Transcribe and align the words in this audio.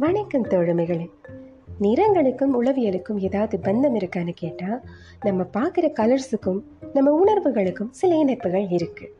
வணக்கம் 0.00 0.48
தோழமைகளே. 0.48 1.10
நிறங்களுக்கும் 1.80 2.54
உளவியலுக்கும் 2.62 3.18
ஏதாவது 3.18 3.58
பந்தம் 3.62 3.94
இருக்கான்னு 3.94 4.30
கேட்டால் 4.34 4.80
நம்ம 5.20 5.42
பார்க்குற 5.42 5.92
கலர்ஸுக்கும் 6.00 6.62
நம்ம 6.92 7.24
உணர்வுகளுக்கும் 7.24 7.90
சில 7.90 8.14
இணைப்புகள் 8.14 8.62
இருக்குது 8.62 9.10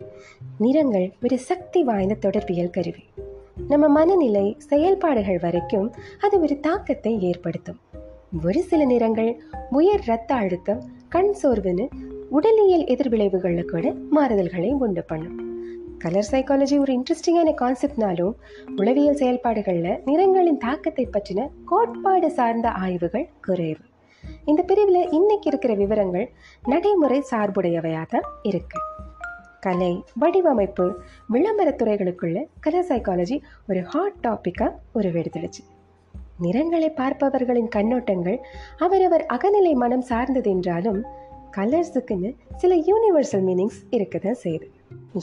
நிறங்கள் 0.58 1.12
ஒரு 1.22 1.38
சக்தி 1.38 1.82
வாய்ந்த 1.82 2.16
தொடர்பியல் 2.22 2.70
கருவி. 2.70 3.04
நம்ம 3.68 3.88
மனநிலை 3.88 4.56
செயல்பாடுகள் 4.58 5.38
வரைக்கும் 5.38 5.92
அது 6.20 6.40
ஒரு 6.40 6.60
தாக்கத்தை 6.60 7.22
ஏற்படுத்தும். 7.22 7.78
ஒரு 8.44 8.62
சில 8.62 8.84
நிறங்கள் 8.84 9.42
உயர் 9.70 10.00
இரத்த 10.00 10.34
அழுத்தம் 10.34 10.82
கண் 11.08 11.34
சோர்வுன்னு 11.42 11.88
உடலியல் 12.28 12.84
எதிர்விளைவுகளில் 12.84 13.70
கூட 13.70 13.94
மாறுதல்களை 14.16 14.70
உண்டு 14.70 15.04
பண்ணும். 15.04 15.49
கலர் 16.02 16.28
சைக்காலஜி 16.30 16.78
ஒரு 16.78 16.92
இன்ட்ரெஸ்டிங்கான 16.92 17.50
கான்செப்ட்னாலும் 17.60 18.34
உளவியல் 18.76 19.16
செயல்பாடுகளில் 19.16 19.98
நிறங்களின் 20.04 20.56
தாக்கத்தை 20.56 21.04
பற்றின 21.06 21.48
கோட்பாடு 21.64 22.30
சார்ந்த 22.30 22.70
ஆய்வுகள் 22.70 23.28
குறைவு. 23.40 23.84
இந்த 24.44 24.62
பிரிவில் 24.62 25.10
இன்னைக்கு 25.10 25.48
இருக்கிற 25.48 25.74
விவரங்கள் 25.74 26.30
நடைமுறை 26.64 27.22
சார்புடையவையாக 27.30 28.06
தான் 28.08 28.28
இருக்கு. 28.42 28.78
கலை 29.60 30.02
வடிவமைப்பு 30.18 30.86
விளம்பரத் 31.32 31.82
துறைகளுக்குள்ள 31.82 32.46
கலர் 32.60 32.88
சைக்காலஜி 32.88 33.40
ஒரு 33.68 33.82
ஹாட் 33.82 34.18
டாப்பிக்காக 34.22 34.72
உருவெடுத்துடுச்சு. 34.94 35.62
நிறங்களை 36.38 36.90
பார்ப்பவர்களின் 36.90 37.72
கண்ணோட்டங்கள் 37.76 38.38
அவரவர் 38.78 39.26
அகநிலை 39.32 39.72
மனம் 39.74 40.00
சார்ந்தது 40.00 40.50
என்றாலும் 40.50 41.04
கலர்ஸுக்குன்னு 41.56 42.34
சில 42.56 42.74
யூனிவர்சல் 42.74 43.46
மீனிங்ஸ் 43.48 43.80
இருக்க 43.90 44.18
தான் 44.18 44.42
செய்யுது. 44.44 44.68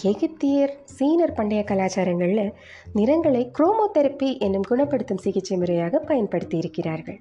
எகிப்தியர் 0.03 0.73
சீனர் 0.99 1.33
பண்டைய 1.35 1.63
கலாச்சாரங்களில் 1.63 2.51
நிறங்களை 2.93 3.51
குரோமோதெரப்பி 3.59 4.39
என்னும் 4.39 4.63
குணப்படுத்தும் 4.69 5.17
சிகிச்சை 5.17 5.57
முறையாக 5.57 5.99
பயன்படுத்தி 5.99 6.57
இருக்கிறார்கள் 6.57 7.19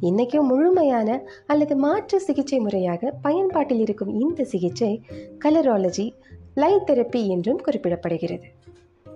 இன்றைக்கும் 0.00 0.46
முழுமையான 0.46 1.22
அல்லது 1.46 1.76
மாற்று 1.76 2.20
சிகிச்சை 2.20 2.58
முறையாக 2.58 3.14
பயன்பாட்டில் 3.22 3.80
இருக்கும் 3.80 4.20
இந்த 4.20 4.44
சிகிச்சை 4.44 5.02
கலராலஜி 5.44 6.10
லைட் 6.54 6.90
தெரப்பி 6.90 7.26
என்றும் 7.26 7.60
குறிப்பிடப்படுகிறது. 7.64 8.42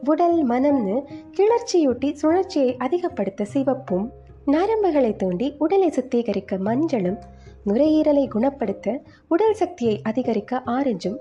உடல் 0.05 0.47
மனம்னு 0.47 1.03
கிளர்ச்சியூட்டி 1.37 2.15
சுழற்சியை 2.23 2.77
அதிகப்படுத்த 2.77 3.45
சிவப்பும் 3.45 4.13
நரம்புகளை 4.47 5.17
தூண்டி 5.17 5.55
உடலை 5.59 5.89
சுத்திகரிக்க 5.89 6.59
மஞ்சளும் 6.59 7.19
நுரையீரலை 7.67 8.29
குணப்படுத்த 8.29 9.03
உடல் 9.29 9.55
சக்தியை 9.55 10.01
அதிகரிக்க 10.03 10.63
ஆரஞ்சும் 10.67 11.17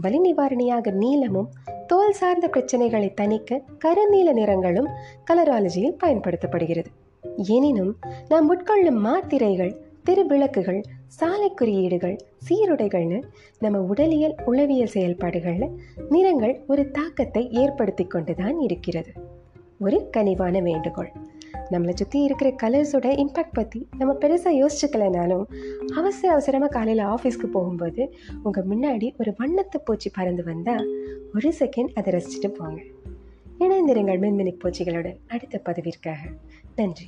வலி 0.00 0.18
நிவாரணியாக 0.18 0.92
நீலமும் 0.92 1.50
தோல் 1.86 2.12
சார்ந்த 2.12 2.50
பிரச்சனைகளை 2.52 3.10
தணிக்க 3.20 3.62
கருநீல 3.84 4.32
நிறங்களும் 4.32 4.88
கலராலஜியில் 5.30 5.96
பயன்படுத்தப்படுகிறது. 6.04 6.90
எனினும் 7.36 7.96
நாம் 8.28 8.48
உட்கொள்ளும் 8.48 9.00
மாத்திரைகள் 9.06 9.74
திருவிளக்குகள் 10.04 10.82
சாலை 11.06 11.54
குறியீடுகள் 11.54 12.16
சீருடைகள்னு 12.48 13.22
நம்ம 13.58 13.80
உடலியல் 13.80 14.34
உளவியல் 14.44 14.94
செயல்பாடுகளில் 14.94 15.78
நிறங்கள் 16.08 16.64
ஒரு 16.66 16.90
தாக்கத்தை 16.90 17.50
ஏற்படுத்தி 17.50 18.04
கொண்டு 18.04 18.34
தான் 18.34 18.58
இருக்கிறது. 18.60 19.12
ஒரு 19.80 20.08
கனிவான 20.16 20.60
வேண்டுகோள். 20.62 21.12
நம்மளை 21.70 21.94
சுற்றி 21.94 22.22
இருக்கிற 22.22 22.50
கலர்ஸோட 22.62 23.06
இம்பேக்ட் 23.24 23.52
பற்றி 23.52 23.88
நம்ம 23.98 24.14
பெருசாக 24.20 24.66
யோசிச்சுக்கலைனாலும் 24.66 25.44
அவசர 25.94 26.32
அவசரமாக 26.32 26.72
காலையில் 26.72 27.04
ஆஃபீஸ்க்கு 27.04 27.46
போகும்போது 27.46 28.14
உங்கள் 28.42 28.66
முன்னாடி 28.66 29.12
ஒரு 29.18 29.34
வண்ணத்து 29.38 29.78
பூச்சி 29.84 30.10
பறந்து 30.10 30.44
வந்தால் 30.44 30.88
ஒரு 31.34 31.52
செகண்ட் 31.58 31.92
அதை 31.94 32.12
ரசிச்சுட்டு 32.12 32.48
போங்க. 32.48 32.82
இணைந்திருங்கள் 33.58 34.20
மின்மினிக் 34.20 34.60
பூச்சிகளோட 34.64 35.16
அடுத்த 35.28 35.60
பதவிற்காக. 35.64 36.18
நன்றி. 36.76 37.04